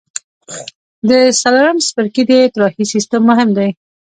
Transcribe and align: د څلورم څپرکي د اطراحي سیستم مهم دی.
د 1.09 1.11
څلورم 1.41 1.77
څپرکي 1.87 2.23
د 2.27 2.31
اطراحي 2.47 2.85
سیستم 2.93 3.21
مهم 3.29 3.49
دی. 3.57 3.69